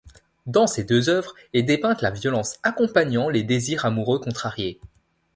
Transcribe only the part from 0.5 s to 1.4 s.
ces deux œuvres